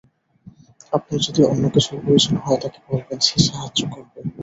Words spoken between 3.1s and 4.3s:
সে সাহায্য করবে।